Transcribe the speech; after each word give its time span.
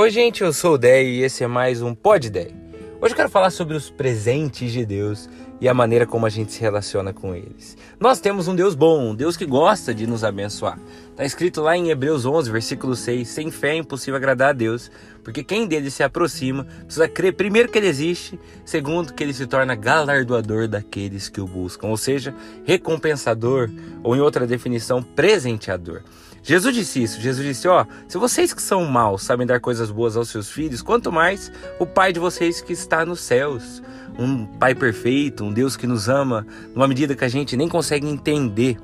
Oi, 0.00 0.10
gente, 0.10 0.44
eu 0.44 0.52
sou 0.52 0.74
o 0.74 0.78
Dé 0.78 1.02
e 1.02 1.22
esse 1.24 1.42
é 1.42 1.48
mais 1.48 1.82
um 1.82 1.92
Pod 1.92 2.30
Dé. 2.30 2.52
Hoje 3.00 3.12
eu 3.12 3.16
quero 3.16 3.28
falar 3.28 3.50
sobre 3.50 3.76
os 3.76 3.88
presentes 3.88 4.72
de 4.72 4.84
Deus 4.84 5.30
e 5.60 5.68
a 5.68 5.74
maneira 5.74 6.04
como 6.04 6.26
a 6.26 6.28
gente 6.28 6.50
se 6.50 6.60
relaciona 6.60 7.12
com 7.12 7.32
eles. 7.32 7.76
Nós 8.00 8.18
temos 8.18 8.48
um 8.48 8.56
Deus 8.56 8.74
bom, 8.74 9.10
um 9.10 9.14
Deus 9.14 9.36
que 9.36 9.46
gosta 9.46 9.94
de 9.94 10.04
nos 10.04 10.24
abençoar. 10.24 10.80
Está 11.10 11.24
escrito 11.24 11.60
lá 11.60 11.76
em 11.76 11.90
Hebreus 11.90 12.26
11, 12.26 12.50
versículo 12.50 12.96
6: 12.96 13.28
Sem 13.28 13.52
fé 13.52 13.70
é 13.70 13.76
impossível 13.76 14.16
agradar 14.16 14.48
a 14.50 14.52
Deus, 14.52 14.90
porque 15.22 15.44
quem 15.44 15.68
dele 15.68 15.92
se 15.92 16.02
aproxima 16.02 16.64
precisa 16.64 17.06
crer, 17.06 17.34
primeiro, 17.34 17.68
que 17.68 17.78
ele 17.78 17.86
existe, 17.86 18.36
segundo, 18.64 19.14
que 19.14 19.22
ele 19.22 19.32
se 19.32 19.46
torna 19.46 19.76
galardoador 19.76 20.66
daqueles 20.66 21.28
que 21.28 21.40
o 21.40 21.46
buscam, 21.46 21.86
ou 21.86 21.96
seja, 21.96 22.34
recompensador, 22.64 23.70
ou 24.02 24.16
em 24.16 24.20
outra 24.20 24.44
definição, 24.44 25.04
presenteador. 25.04 26.02
Jesus 26.42 26.74
disse 26.74 27.02
isso. 27.02 27.20
Jesus 27.20 27.46
disse: 27.46 27.68
Ó, 27.68 27.84
se 28.06 28.16
vocês 28.16 28.54
que 28.54 28.62
são 28.62 28.84
maus 28.86 29.22
sabem 29.22 29.46
dar 29.46 29.60
coisas 29.60 29.90
boas 29.90 30.16
aos 30.16 30.30
seus 30.30 30.48
filhos, 30.50 30.80
quanto 30.80 31.12
mais 31.12 31.52
o 31.78 31.86
Pai 31.86 32.12
de 32.12 32.20
vocês 32.20 32.60
que 32.60 32.72
está 32.88 33.04
nos 33.04 33.20
céus. 33.20 33.82
Um 34.18 34.46
Pai 34.46 34.74
perfeito, 34.74 35.44
um 35.44 35.52
Deus 35.52 35.76
que 35.76 35.86
nos 35.86 36.08
ama, 36.08 36.46
numa 36.74 36.88
medida 36.88 37.14
que 37.14 37.24
a 37.24 37.28
gente 37.28 37.56
nem 37.56 37.68
consegue 37.68 38.08
entender. 38.08 38.78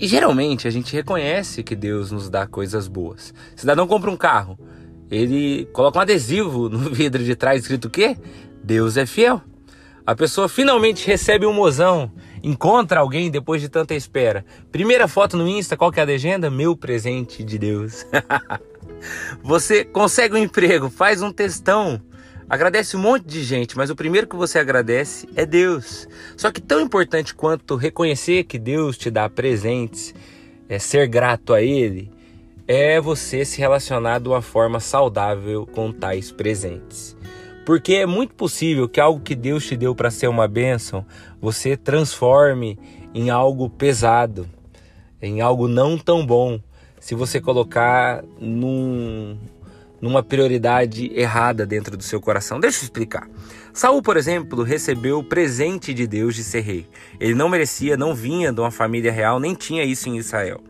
E 0.00 0.08
geralmente 0.08 0.66
a 0.66 0.70
gente 0.70 0.92
reconhece 0.92 1.62
que 1.62 1.76
Deus 1.76 2.10
nos 2.10 2.28
dá 2.28 2.46
coisas 2.46 2.88
boas. 2.88 3.32
O 3.56 3.60
cidadão 3.60 3.86
compra 3.86 4.10
um 4.10 4.16
carro, 4.16 4.58
ele 5.08 5.66
coloca 5.66 5.98
um 5.98 6.02
adesivo 6.02 6.68
no 6.68 6.78
vidro 6.90 7.22
de 7.22 7.36
trás 7.36 7.62
escrito 7.62 7.84
o 7.84 7.90
quê? 7.90 8.16
Deus 8.64 8.96
é 8.96 9.06
fiel. 9.06 9.40
A 10.04 10.16
pessoa 10.16 10.48
finalmente 10.48 11.06
recebe 11.06 11.46
um 11.46 11.52
mozão, 11.52 12.10
encontra 12.42 12.98
alguém 12.98 13.30
depois 13.30 13.62
de 13.62 13.68
tanta 13.68 13.94
espera. 13.94 14.44
Primeira 14.72 15.06
foto 15.06 15.36
no 15.36 15.46
Insta, 15.46 15.76
qual 15.76 15.92
que 15.92 16.00
é 16.00 16.02
a 16.02 16.06
legenda? 16.06 16.50
Meu 16.50 16.76
presente 16.76 17.44
de 17.44 17.56
Deus. 17.56 18.04
você 19.40 19.84
consegue 19.84 20.34
um 20.34 20.38
emprego, 20.38 20.90
faz 20.90 21.22
um 21.22 21.30
textão, 21.30 22.02
agradece 22.52 22.98
um 22.98 23.00
monte 23.00 23.24
de 23.24 23.42
gente, 23.42 23.78
mas 23.78 23.88
o 23.88 23.96
primeiro 23.96 24.26
que 24.26 24.36
você 24.36 24.58
agradece 24.58 25.26
é 25.34 25.46
Deus. 25.46 26.06
Só 26.36 26.52
que 26.52 26.60
tão 26.60 26.82
importante 26.82 27.34
quanto 27.34 27.76
reconhecer 27.76 28.44
que 28.44 28.58
Deus 28.58 28.98
te 28.98 29.10
dá 29.10 29.26
presentes, 29.26 30.14
é 30.68 30.78
ser 30.78 31.08
grato 31.08 31.54
a 31.54 31.62
Ele, 31.62 32.12
é 32.68 33.00
você 33.00 33.42
se 33.46 33.58
relacionar 33.58 34.18
de 34.18 34.28
uma 34.28 34.42
forma 34.42 34.80
saudável 34.80 35.66
com 35.66 35.90
tais 35.90 36.30
presentes. 36.30 37.16
Porque 37.64 37.94
é 37.94 38.04
muito 38.04 38.34
possível 38.34 38.86
que 38.86 39.00
algo 39.00 39.20
que 39.20 39.34
Deus 39.34 39.64
te 39.64 39.74
deu 39.74 39.94
para 39.94 40.10
ser 40.10 40.26
uma 40.26 40.46
bênção, 40.46 41.06
você 41.40 41.74
transforme 41.74 42.78
em 43.14 43.30
algo 43.30 43.70
pesado, 43.70 44.46
em 45.22 45.40
algo 45.40 45.68
não 45.68 45.96
tão 45.96 46.26
bom, 46.26 46.60
se 47.00 47.14
você 47.14 47.40
colocar 47.40 48.22
num, 48.38 49.38
numa 50.02 50.20
prioridade 50.20 51.12
errada 51.14 51.64
dentro 51.64 51.96
do 51.96 52.02
seu 52.02 52.20
coração. 52.20 52.58
Deixa 52.58 52.80
eu 52.80 52.82
explicar. 52.82 53.28
Saul, 53.72 54.02
por 54.02 54.16
exemplo, 54.16 54.64
recebeu 54.64 55.20
o 55.20 55.24
presente 55.24 55.94
de 55.94 56.08
Deus 56.08 56.34
de 56.34 56.42
ser 56.42 56.60
rei. 56.60 56.86
Ele 57.20 57.34
não 57.34 57.48
merecia, 57.48 57.96
não 57.96 58.12
vinha 58.12 58.52
de 58.52 58.60
uma 58.60 58.72
família 58.72 59.12
real, 59.12 59.38
nem 59.38 59.54
tinha 59.54 59.84
isso 59.84 60.08
em 60.08 60.18
Israel. 60.18 60.60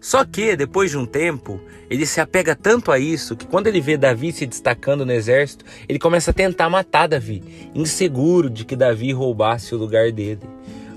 Só 0.00 0.24
que, 0.24 0.56
depois 0.56 0.90
de 0.90 0.98
um 0.98 1.06
tempo, 1.06 1.60
ele 1.88 2.04
se 2.04 2.20
apega 2.20 2.56
tanto 2.56 2.90
a 2.90 2.98
isso 2.98 3.36
que 3.36 3.46
quando 3.46 3.68
ele 3.68 3.80
vê 3.80 3.96
Davi 3.96 4.32
se 4.32 4.46
destacando 4.46 5.06
no 5.06 5.12
exército, 5.12 5.64
ele 5.88 6.00
começa 6.00 6.32
a 6.32 6.34
tentar 6.34 6.68
matar 6.68 7.06
Davi, 7.06 7.70
inseguro 7.72 8.50
de 8.50 8.64
que 8.64 8.74
Davi 8.74 9.12
roubasse 9.12 9.76
o 9.76 9.78
lugar 9.78 10.10
dele. 10.10 10.40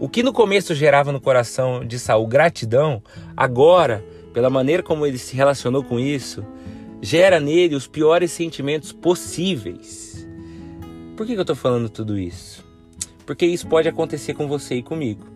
O 0.00 0.08
que 0.08 0.24
no 0.24 0.32
começo 0.32 0.74
gerava 0.74 1.12
no 1.12 1.20
coração 1.20 1.84
de 1.84 1.96
Saul 1.96 2.26
gratidão, 2.26 3.00
agora, 3.36 4.04
pela 4.34 4.50
maneira 4.50 4.82
como 4.82 5.06
ele 5.06 5.18
se 5.18 5.36
relacionou 5.36 5.84
com 5.84 6.00
isso, 6.00 6.44
gera 7.00 7.40
nele 7.40 7.74
os 7.74 7.86
piores 7.86 8.32
sentimentos 8.32 8.92
possíveis. 8.92 10.26
Por 11.16 11.26
que 11.26 11.34
eu 11.34 11.40
estou 11.40 11.56
falando 11.56 11.88
tudo 11.88 12.18
isso? 12.18 12.64
Porque 13.26 13.44
isso 13.44 13.66
pode 13.66 13.88
acontecer 13.88 14.34
com 14.34 14.48
você 14.48 14.76
e 14.76 14.82
comigo. 14.82 15.26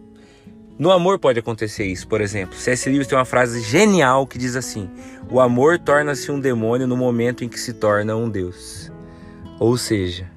No 0.78 0.90
amor 0.90 1.18
pode 1.18 1.38
acontecer 1.38 1.84
isso, 1.84 2.08
por 2.08 2.20
exemplo. 2.20 2.56
C.S. 2.56 2.88
Lewis 2.88 3.06
tem 3.06 3.16
uma 3.16 3.24
frase 3.24 3.60
genial 3.60 4.26
que 4.26 4.38
diz 4.38 4.56
assim: 4.56 4.88
O 5.30 5.38
amor 5.38 5.78
torna-se 5.78 6.32
um 6.32 6.40
demônio 6.40 6.86
no 6.86 6.96
momento 6.96 7.44
em 7.44 7.48
que 7.48 7.60
se 7.60 7.74
torna 7.74 8.16
um 8.16 8.28
Deus. 8.28 8.90
Ou 9.60 9.76
seja, 9.76 10.30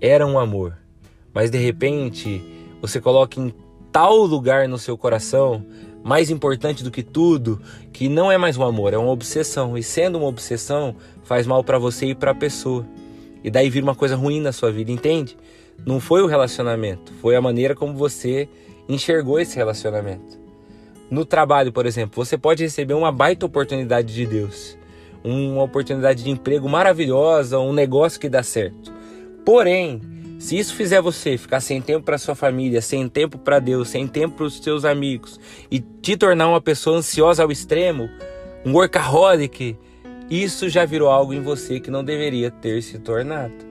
era 0.00 0.26
um 0.26 0.38
amor, 0.38 0.78
mas 1.34 1.50
de 1.50 1.58
repente 1.58 2.42
você 2.80 3.00
coloca 3.00 3.40
em 3.40 3.52
tal 3.90 4.16
lugar 4.18 4.68
no 4.68 4.78
seu 4.78 4.96
coração, 4.96 5.66
mais 6.06 6.30
importante 6.30 6.84
do 6.84 6.90
que 6.92 7.02
tudo, 7.02 7.60
que 7.92 8.08
não 8.08 8.30
é 8.30 8.38
mais 8.38 8.56
um 8.56 8.62
amor, 8.62 8.94
é 8.94 8.96
uma 8.96 9.10
obsessão. 9.10 9.76
E 9.76 9.82
sendo 9.82 10.18
uma 10.18 10.28
obsessão, 10.28 10.94
faz 11.24 11.48
mal 11.48 11.64
para 11.64 11.80
você 11.80 12.06
e 12.06 12.14
para 12.14 12.30
a 12.30 12.34
pessoa. 12.34 12.86
E 13.42 13.50
daí 13.50 13.68
vira 13.68 13.84
uma 13.84 13.94
coisa 13.94 14.14
ruim 14.14 14.40
na 14.40 14.52
sua 14.52 14.70
vida, 14.70 14.92
entende? 14.92 15.36
Não 15.84 15.98
foi 15.98 16.22
o 16.22 16.28
relacionamento, 16.28 17.12
foi 17.20 17.34
a 17.34 17.40
maneira 17.40 17.74
como 17.74 17.92
você 17.92 18.48
enxergou 18.88 19.40
esse 19.40 19.56
relacionamento. 19.56 20.38
No 21.10 21.24
trabalho, 21.24 21.72
por 21.72 21.86
exemplo, 21.86 22.24
você 22.24 22.38
pode 22.38 22.62
receber 22.62 22.94
uma 22.94 23.10
baita 23.10 23.44
oportunidade 23.44 24.14
de 24.14 24.24
Deus, 24.26 24.78
uma 25.24 25.64
oportunidade 25.64 26.22
de 26.22 26.30
emprego 26.30 26.68
maravilhosa, 26.68 27.58
um 27.58 27.72
negócio 27.72 28.20
que 28.20 28.28
dá 28.28 28.44
certo. 28.44 28.92
Porém, 29.44 30.00
se 30.38 30.58
isso 30.58 30.74
fizer 30.74 31.00
você 31.00 31.38
ficar 31.38 31.60
sem 31.60 31.80
tempo 31.80 32.04
para 32.04 32.18
sua 32.18 32.34
família, 32.34 32.82
sem 32.82 33.08
tempo 33.08 33.38
para 33.38 33.58
Deus, 33.58 33.88
sem 33.88 34.06
tempo 34.06 34.36
para 34.36 34.46
os 34.46 34.58
seus 34.58 34.84
amigos 34.84 35.40
e 35.70 35.80
te 35.80 36.16
tornar 36.16 36.48
uma 36.48 36.60
pessoa 36.60 36.98
ansiosa 36.98 37.42
ao 37.42 37.50
extremo, 37.50 38.08
um 38.64 38.72
workaholic, 38.72 39.76
isso 40.30 40.68
já 40.68 40.84
virou 40.84 41.08
algo 41.08 41.32
em 41.32 41.40
você 41.40 41.80
que 41.80 41.90
não 41.90 42.04
deveria 42.04 42.50
ter 42.50 42.82
se 42.82 42.98
tornado. 42.98 43.64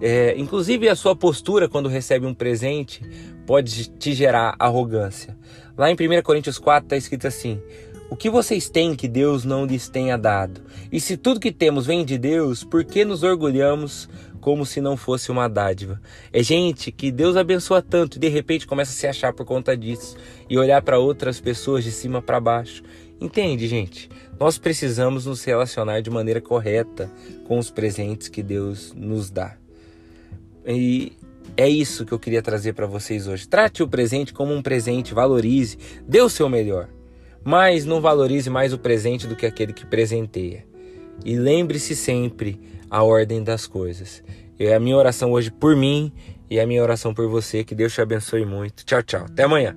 É, 0.00 0.34
inclusive 0.38 0.88
a 0.88 0.96
sua 0.96 1.14
postura 1.14 1.68
quando 1.68 1.88
recebe 1.88 2.24
um 2.24 2.32
presente 2.32 3.02
pode 3.46 3.90
te 3.90 4.14
gerar 4.14 4.54
arrogância. 4.58 5.36
Lá 5.76 5.90
em 5.90 5.94
1 5.94 6.22
Coríntios 6.22 6.58
4 6.58 6.86
está 6.86 6.96
escrito 6.96 7.26
assim: 7.26 7.60
O 8.08 8.16
que 8.16 8.30
vocês 8.30 8.70
têm 8.70 8.94
que 8.94 9.08
Deus 9.08 9.44
não 9.44 9.66
lhes 9.66 9.88
tenha 9.88 10.16
dado? 10.16 10.62
E 10.90 11.00
se 11.00 11.16
tudo 11.16 11.40
que 11.40 11.52
temos 11.52 11.86
vem 11.86 12.04
de 12.04 12.16
Deus, 12.16 12.64
por 12.64 12.84
que 12.84 13.04
nos 13.04 13.22
orgulhamos 13.22 14.08
como 14.40 14.64
se 14.64 14.80
não 14.80 14.96
fosse 14.96 15.30
uma 15.30 15.48
dádiva? 15.48 16.00
É 16.32 16.42
gente 16.42 16.90
que 16.90 17.12
Deus 17.12 17.36
abençoa 17.36 17.82
tanto 17.82 18.16
e 18.16 18.18
de 18.20 18.28
repente 18.28 18.66
começa 18.66 18.90
a 18.90 18.94
se 18.94 19.06
achar 19.06 19.32
por 19.32 19.44
conta 19.44 19.76
disso 19.76 20.16
e 20.48 20.58
olhar 20.58 20.82
para 20.82 20.98
outras 20.98 21.40
pessoas 21.40 21.84
de 21.84 21.92
cima 21.92 22.22
para 22.22 22.40
baixo. 22.40 22.82
Entende, 23.20 23.68
gente? 23.68 24.08
Nós 24.38 24.56
precisamos 24.56 25.26
nos 25.26 25.44
relacionar 25.44 26.00
de 26.00 26.08
maneira 26.08 26.40
correta 26.40 27.10
com 27.46 27.58
os 27.58 27.70
presentes 27.70 28.28
que 28.28 28.42
Deus 28.42 28.94
nos 28.96 29.30
dá. 29.30 29.56
E 30.66 31.12
é 31.56 31.68
isso 31.68 32.06
que 32.06 32.12
eu 32.12 32.18
queria 32.18 32.40
trazer 32.40 32.72
para 32.72 32.86
vocês 32.86 33.26
hoje. 33.26 33.46
Trate 33.46 33.82
o 33.82 33.88
presente 33.88 34.32
como 34.32 34.54
um 34.54 34.62
presente, 34.62 35.12
valorize, 35.12 35.76
dê 36.08 36.22
o 36.22 36.30
seu 36.30 36.48
melhor. 36.48 36.88
Mas 37.44 37.84
não 37.84 38.00
valorize 38.00 38.48
mais 38.48 38.72
o 38.72 38.78
presente 38.78 39.26
do 39.26 39.36
que 39.36 39.44
aquele 39.44 39.74
que 39.74 39.84
presenteia. 39.84 40.69
E 41.24 41.36
lembre-se 41.36 41.94
sempre 41.94 42.60
a 42.90 43.02
ordem 43.02 43.42
das 43.42 43.66
coisas. 43.66 44.22
É 44.58 44.74
a 44.74 44.80
minha 44.80 44.96
oração 44.96 45.32
hoje 45.32 45.50
por 45.50 45.76
mim 45.76 46.12
e 46.50 46.58
a 46.60 46.66
minha 46.66 46.82
oração 46.82 47.14
por 47.14 47.28
você. 47.28 47.64
Que 47.64 47.74
Deus 47.74 47.92
te 47.92 48.00
abençoe 48.00 48.44
muito. 48.44 48.84
Tchau, 48.84 49.02
tchau. 49.02 49.24
Até 49.26 49.44
amanhã. 49.44 49.76